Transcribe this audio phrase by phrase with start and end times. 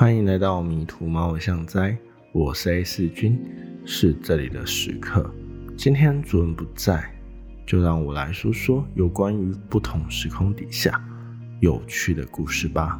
[0.00, 1.94] 欢迎来到迷途猫像哉，
[2.32, 3.38] 我是 A 四君，
[3.84, 5.30] 是这里的食客。
[5.76, 7.14] 今天主人不在，
[7.66, 10.98] 就让我来说说有关于不同时空底下
[11.60, 12.98] 有趣的故事吧。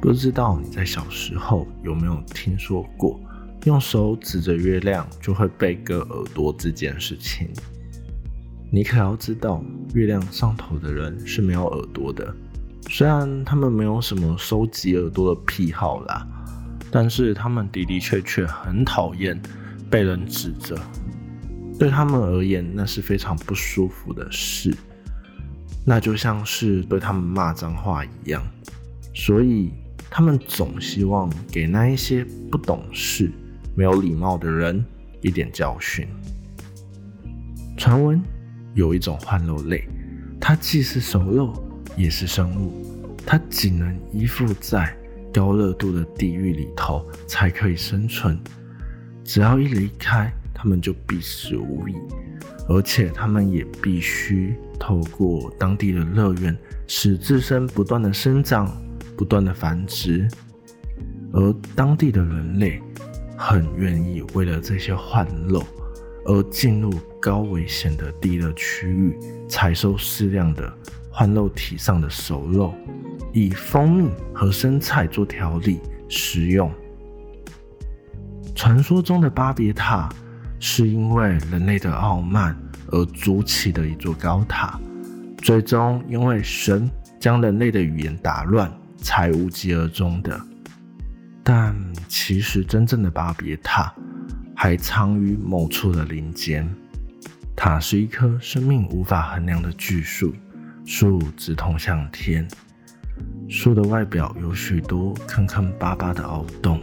[0.00, 3.20] 不知道你在小时候有没有听说过，
[3.66, 7.50] 用手指着月亮就会被割耳朵这件事情？
[8.68, 12.34] 你可要知道，月亮上头的人是没有耳朵的。
[12.88, 16.26] 虽然他们没有什么收集耳朵的癖好啦，
[16.90, 19.40] 但是他们的的确确很讨厌
[19.88, 20.76] 被人指责，
[21.78, 24.76] 对他们而言那是非常不舒服的事，
[25.84, 28.42] 那就像是对他们骂脏话一样，
[29.14, 29.70] 所以
[30.10, 33.30] 他们总希望给那一些不懂事、
[33.76, 34.84] 没有礼貌的人
[35.22, 36.06] 一点教训。
[37.76, 38.20] 传闻
[38.74, 39.88] 有一种换肉类，
[40.40, 41.69] 它既是熟肉。
[41.96, 44.96] 也是生物，它仅能依附在
[45.32, 48.38] 高热度的地狱里头才可以生存。
[49.24, 51.94] 只要一离开，它们就必死无疑，
[52.68, 56.56] 而且它们也必须透过当地的乐园，
[56.86, 58.76] 使自身不断的生长、
[59.16, 60.28] 不断的繁殖。
[61.32, 62.82] 而当地的人类
[63.36, 65.62] 很愿意为了这些换肉，
[66.24, 69.16] 而进入高危险的地热区域，
[69.48, 70.72] 采收适量的。
[71.10, 72.72] 换肉体上的熟肉，
[73.32, 76.72] 以蜂蜜和生菜做调理食用。
[78.54, 80.08] 传说中的巴别塔
[80.58, 82.56] 是因为人类的傲慢
[82.88, 84.78] 而筑起的一座高塔，
[85.38, 90.40] 最终因为神将人类的语言打乱，才无疾而终的。
[91.42, 91.74] 但
[92.06, 93.92] 其实真正的巴别塔
[94.54, 96.68] 还藏于某处的林间，
[97.56, 100.32] 塔是一棵生命无法衡量的巨树。
[100.92, 102.46] 树直通向天，
[103.48, 106.80] 树的外表有许多坑坑巴巴的凹洞，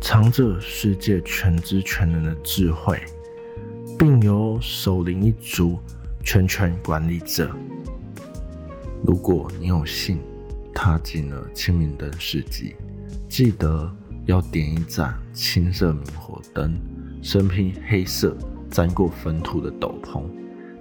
[0.00, 2.98] 藏着世界全知全能的智慧，
[3.98, 5.78] 并由守灵一族
[6.24, 7.46] 全权管理着。
[9.04, 10.18] 如果你有幸
[10.74, 12.74] 踏进了清明灯世纪，
[13.28, 13.94] 记得
[14.24, 16.74] 要点一盏青色明火灯，
[17.20, 18.34] 身披黑色
[18.70, 20.24] 沾过坟土的斗篷，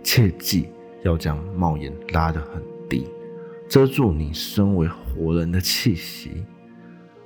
[0.01, 0.69] 切记。
[1.05, 3.07] 要将帽檐拉得很低，
[3.69, 6.43] 遮住你身为活人的气息，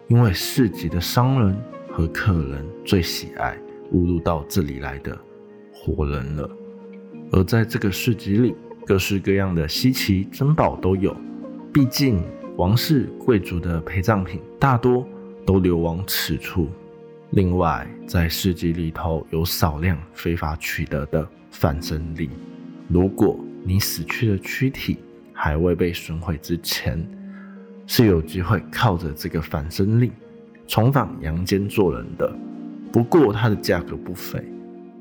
[0.09, 1.57] 因为市集的商人
[1.89, 3.57] 和客人最喜爱
[3.93, 5.17] 误入到这里来的
[5.73, 6.49] 活人了。
[7.31, 8.53] 而在这个市集里，
[8.85, 11.15] 各式各样的稀奇珍宝都有，
[11.73, 12.21] 毕竟
[12.57, 15.07] 王室贵族的陪葬品大多
[15.45, 16.67] 都流往此处。
[17.29, 22.29] 另外，在市集里头有少量非法取得的反生令，
[22.89, 23.39] 如果。
[23.63, 24.97] 你死去的躯体
[25.33, 27.05] 还未被损毁之前，
[27.85, 30.11] 是有机会靠着这个反生令
[30.67, 32.31] 重返阳间做人的。
[32.91, 34.43] 不过它的价格不菲，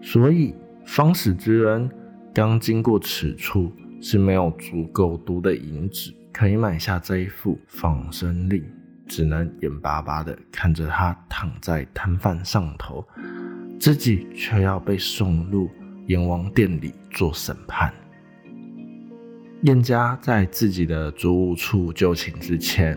[0.02, 0.54] 所以
[0.84, 1.90] 方死之人
[2.34, 8.62] 刚经过此处是没有足够多的银子可以买下这一副仿生令，
[9.06, 13.06] 只能眼巴巴的看着他躺在摊贩上头，
[13.80, 15.70] 自己却要被送入
[16.06, 17.92] 阎王殿里做审判。
[19.62, 22.96] 燕家在自己的租屋处就寝之前，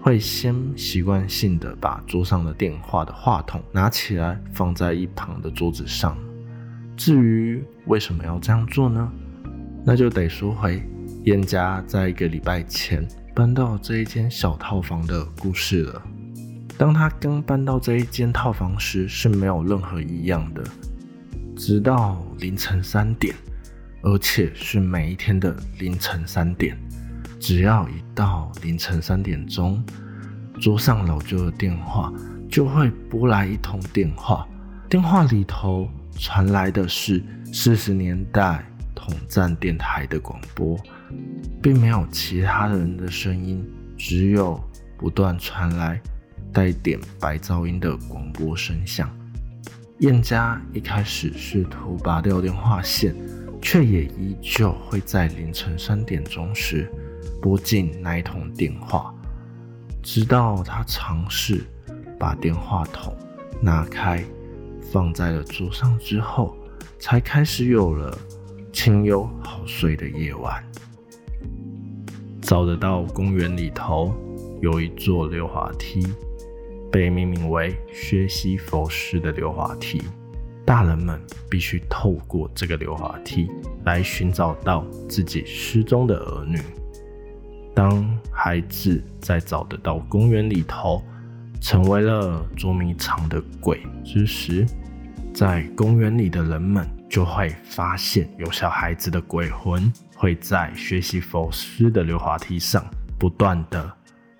[0.00, 6.16] 会先习惯性的把桌上的电话的话筒拿起来放在一旁的桌子上。
[6.96, 9.12] 至于为什么要这样做呢？
[9.84, 10.82] 那就得说回
[11.24, 16.02] 燕家在一个礼拜前搬到这一间小套房的故事了。
[16.78, 20.64] 当他刚搬到这一间套房时，是没有任何异样的，
[21.54, 23.34] 直到凌晨三点。
[24.02, 26.78] 而且是每一天的凌晨三点，
[27.40, 29.84] 只要一到凌晨三点钟，
[30.60, 32.12] 桌上老旧的电话
[32.48, 34.46] 就会拨来一通电话，
[34.88, 37.22] 电话里头传来的是
[37.52, 38.64] 四十年代
[38.94, 40.78] 统战电台的广播，
[41.60, 44.62] 并没有其他人的声音，只有
[44.96, 46.00] 不断传来
[46.52, 49.10] 带点白噪音的广播声响。
[49.98, 53.12] 燕家一开始试图拔掉电话线。
[53.60, 56.90] 却也依旧会在凌晨三点钟时
[57.42, 59.14] 拨进那一通电话，
[60.02, 61.64] 直到他尝试
[62.18, 63.14] 把电话筒
[63.60, 64.24] 拿开，
[64.92, 66.56] 放在了桌上之后，
[66.98, 68.16] 才开始有了
[68.72, 70.64] 清幽好睡的夜晚。
[72.40, 74.14] 找得到公园里头
[74.62, 76.06] 有一座溜滑梯，
[76.90, 80.02] 被命名为薛西佛斯的溜滑梯。
[80.68, 81.18] 大人们
[81.48, 83.48] 必须透过这个溜滑梯
[83.86, 86.60] 来寻找到自己失踪的儿女。
[87.74, 91.02] 当孩子在找得到公园里头
[91.58, 94.66] 成为了捉迷藏的鬼之时，
[95.32, 102.84] 在公园里的人们就会发现有小孩子的鬼魂会在学习佛师的溜滑梯上
[103.18, 103.90] 不断的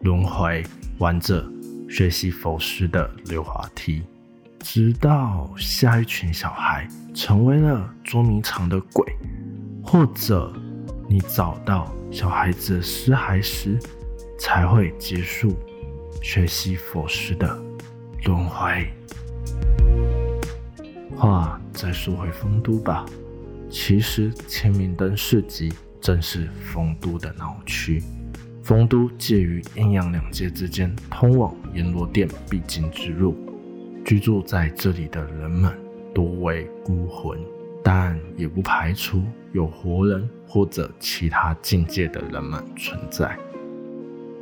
[0.01, 0.63] 轮回
[0.99, 1.43] 玩着
[1.89, 4.03] 学习佛师的溜滑梯，
[4.61, 9.05] 直到下一群小孩成为了捉迷藏的鬼，
[9.83, 10.53] 或者
[11.09, 13.79] 你找到小孩子尸骸时，
[14.39, 15.57] 才会结束
[16.23, 17.59] 学习佛师的
[18.25, 18.91] 轮回。
[21.17, 23.07] 话再说回丰都吧，
[23.71, 28.03] 其实千明灯市集正是丰都的闹区。
[28.63, 33.35] 丰都介于阴阳两界之间，通往阎罗殿必经之路。
[34.09, 35.71] 居住在这里的人们
[36.15, 37.39] 多为孤魂，
[37.85, 39.23] 但也不排除
[39.53, 43.39] 有活人或者其他境界的人们存在。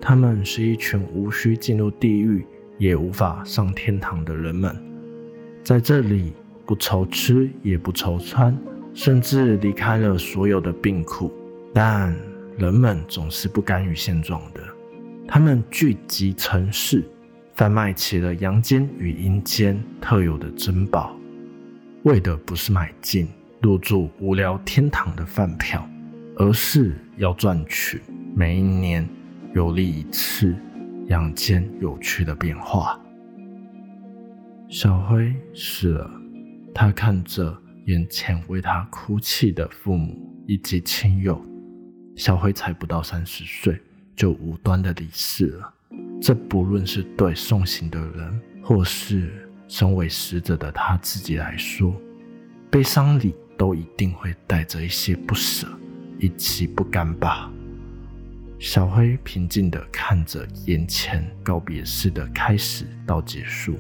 [0.00, 2.46] 他们是一群无需进入地狱，
[2.78, 4.72] 也无法上天堂的人们，
[5.64, 6.32] 在这里。
[6.64, 8.56] 不愁吃，也不愁穿，
[8.92, 11.32] 甚至离开了所有的病苦。
[11.72, 12.12] 但
[12.58, 14.60] 人们总是不甘于现状的，
[15.28, 17.04] 他们聚集城市，
[17.56, 21.16] 贩卖起了阳间与阴间特有的珍宝，
[22.04, 23.26] 为的不是买进
[23.62, 25.88] 入住无聊天堂的饭票，
[26.36, 28.02] 而是要赚取
[28.34, 29.08] 每一年
[29.54, 30.54] 游历一次
[31.06, 33.00] 阳间有趣的变化。
[34.68, 36.10] 小辉死了。
[36.74, 37.56] 他看着
[37.86, 40.14] 眼前为他哭泣的父母
[40.46, 41.42] 以及亲友，
[42.16, 43.80] 小辉才不到三十岁
[44.14, 45.72] 就无端的离世了。
[46.20, 51.94] 这不论是对送行的人，或是身为死者的他自己来说，
[52.70, 55.66] 悲伤里都一定会带着一些不舍
[56.18, 57.50] 以及不甘吧。
[58.58, 63.74] 小黑平静地看着眼前告别式的开始到结束，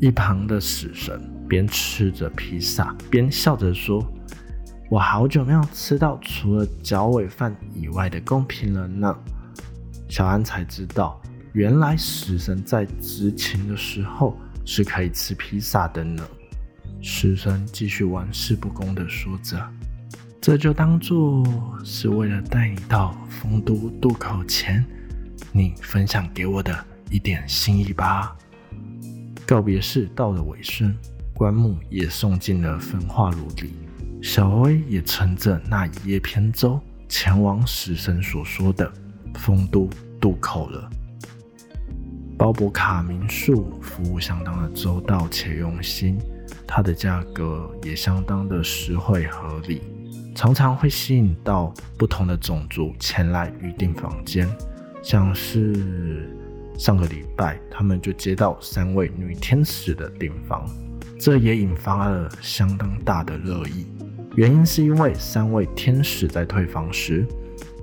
[0.00, 1.20] 一旁的死神。
[1.48, 4.06] 边吃着披萨，边笑着说
[4.90, 9.18] ：“我好久没有吃到除了脚尾饭以外的贡品了呢。”
[10.10, 11.18] 小安才知道，
[11.58, 16.24] 原来死神在执勤的时候是可以吃披萨的呢。
[17.02, 19.60] 死神继续玩世不恭的说着
[20.40, 21.44] ：“这就当做
[21.84, 24.84] 是为了带你到丰都渡口前，
[25.50, 28.36] 你分享给我的一点心意吧。”
[29.44, 30.94] 告别式到了尾声。
[31.34, 33.72] 棺木也送进了焚化炉里，
[34.22, 38.92] 小薇也乘着那一叶扁舟前往死神所说的
[39.34, 39.90] 丰都
[40.20, 40.88] 渡口了。
[42.38, 46.16] 包博卡民宿服务相当的周到且用心，
[46.68, 49.82] 它的价格也相当的实惠合理，
[50.36, 54.48] 常常会吸引到不同的种族前来预订房间，
[55.02, 56.32] 像是
[56.78, 60.64] 上个礼拜他们就接到三位女天使的订房。
[61.18, 63.84] 这也引发了相当大的热议，
[64.36, 67.26] 原因是因为三位天使在退房时，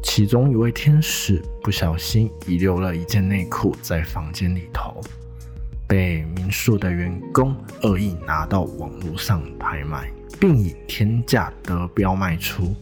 [0.03, 5.01] 其中一位天使不小心遗留了一件内裤在房间里头，
[5.87, 10.09] 被民宿的员工恶意拿到网络上拍卖，
[10.39, 12.75] 并以天价得标卖出。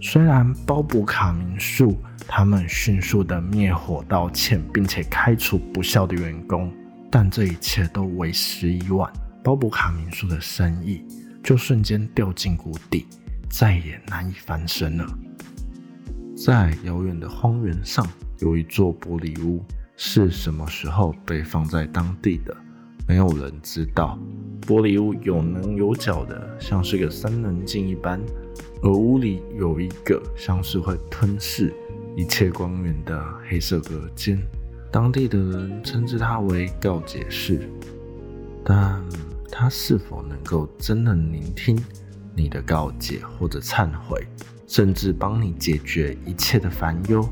[0.00, 1.96] 虽然包布卡民宿
[2.28, 6.72] 他们迅速的灭火道歉，并且开除不孝的员工，
[7.10, 9.10] 但这一切都为时已晚。
[9.42, 11.04] 包布卡民宿的生意
[11.42, 13.06] 就瞬间掉进谷底，
[13.48, 15.06] 再也难以翻身了。
[16.36, 18.06] 在遥远的荒原上，
[18.40, 19.64] 有一座玻璃屋，
[19.96, 22.54] 是什么时候被放在当地的？
[23.08, 24.18] 没有人知道。
[24.66, 28.20] 玻璃屋有棱有角的，像是个三棱镜一般，
[28.82, 31.72] 而屋里有一个像是会吞噬
[32.16, 34.38] 一切光源的黑色隔间。
[34.92, 37.68] 当地的人称之它为告解室，
[38.62, 39.02] 但。
[39.58, 41.78] 它是否能够真的聆听
[42.34, 44.26] 你的告解或者忏悔，
[44.66, 47.26] 甚至帮你解决一切的烦忧？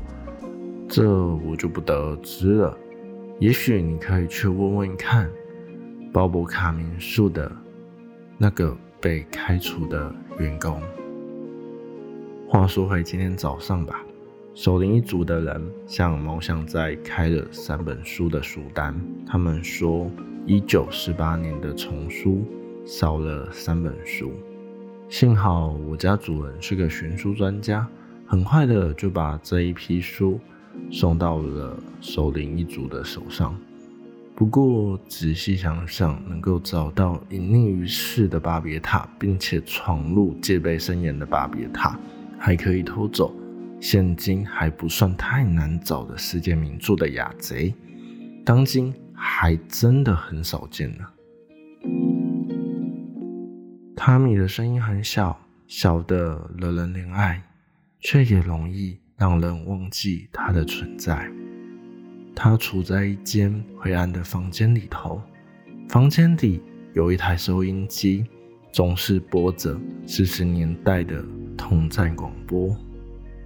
[0.87, 2.77] 这我就不得而知了。
[3.39, 5.29] 也许你可以去问问看，
[6.13, 7.51] 鲍勃卡民宿的
[8.37, 10.81] 那个被开除的员工。
[12.47, 14.05] 话说回今天早上吧，
[14.53, 18.95] 守灵一族的人向猫巷在开了三本书的书单，
[19.27, 20.09] 他们说。
[20.47, 22.45] 一九四八年的丛书
[22.85, 24.31] 少了三本书，
[25.07, 27.87] 幸好我家主人是个寻书专家，
[28.25, 30.39] 很快的就把这一批书
[30.91, 33.55] 送到了守灵一族的手上。
[34.35, 41.97] 不过仔细想想，能够找到隐匿于世的巴别塔，并且闯入戒备森严的巴别塔，
[42.37, 43.33] 还可以偷走
[43.79, 47.73] 现今还不算太难找的世界名著的雅贼，
[48.43, 51.05] 当今还真的很少见呢。
[53.95, 57.41] 汤米的声音很小，小的惹人怜爱，
[58.01, 61.31] 却也容易让人忘记他的存在。
[62.35, 65.21] 他处在一间灰暗的房间里头，
[65.87, 66.61] 房间里
[66.93, 68.25] 有一台收音机，
[68.69, 71.23] 总是播着四十年代的
[71.57, 72.75] 统战广播。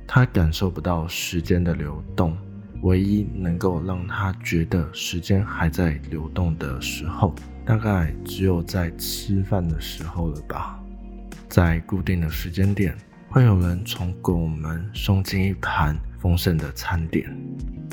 [0.08, 2.36] 他感受不到时间的流动，
[2.81, 7.33] 唯一能够让他觉得时间还在流动的时候，
[7.65, 10.79] 大概只有在吃饭的时候了吧。
[11.50, 12.95] 在固定的时间点，
[13.27, 17.29] 会有人从拱门送进一盘丰盛的餐点。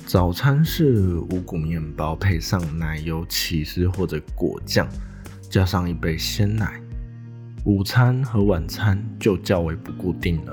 [0.07, 4.87] 早餐是五谷面包配上奶油、起司或者果酱，
[5.51, 6.81] 加上一杯鲜奶。
[7.65, 10.53] 午餐和晚餐就较为不固定了。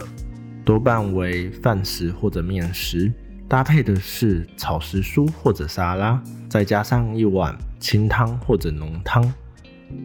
[0.65, 3.13] 多半为饭食或者面食，
[3.53, 6.19] 搭配的是炒时蔬或者沙拉，
[6.49, 9.31] 再加上一碗清汤或者浓汤。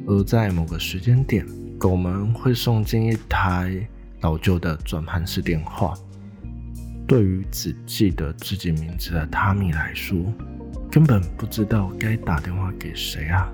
[0.07, 1.47] 而在某个时间点，
[1.78, 3.88] 狗们会送进一台
[4.21, 5.95] 老旧的转盘式电话。
[7.07, 10.19] 对于只记得自己名字的汤米来说，
[10.90, 13.50] 根本不知道该打电话给谁啊！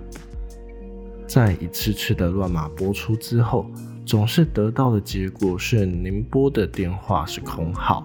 [1.29, 3.71] 在一次次的乱码播出之后。
[4.05, 8.05] 总是得到的结果是您拨的电话是空号。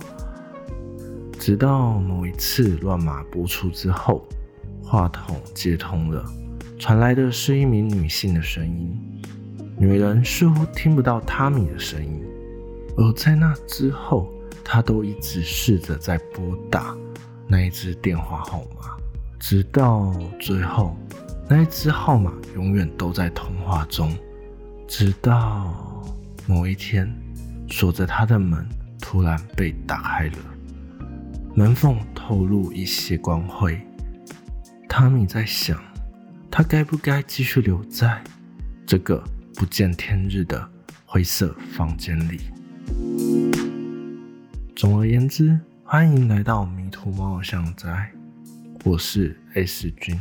[1.40, 4.28] 直到某一次乱码播出之后，
[4.84, 6.24] 话筒接通了，
[6.78, 8.94] 传来的是一名女性的声音。
[9.78, 12.22] 女人似乎听不到汤米的声音，
[12.98, 14.30] 而在那之后，
[14.66, 16.94] 她都一直试着在拨打
[17.48, 18.98] 那一只电话号码，
[19.40, 20.98] 直到最后，
[21.48, 24.14] 那一只号码永远都在通话中，
[24.88, 25.74] 直到。
[26.46, 27.10] 某一天，
[27.70, 28.68] 锁着他的门
[29.00, 30.38] 突然被打开了，
[31.56, 33.80] 门缝透露一些光辉。
[34.88, 35.82] 汤米在想，
[36.50, 38.24] 他该不该继续留在
[38.86, 39.24] 这个
[39.56, 40.70] 不见天日的
[41.06, 42.42] 灰色房间里？
[44.76, 48.12] 总而言之，欢迎来到迷途猫偶像宅，
[48.86, 50.20] 我是 S 君。